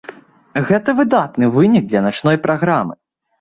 Гэта 0.69 0.95
выдатны 0.99 1.49
вынік 1.59 1.85
для 1.93 2.03
начной 2.07 2.41
праграмы. 2.49 2.99